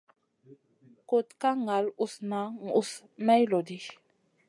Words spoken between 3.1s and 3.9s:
may lodi.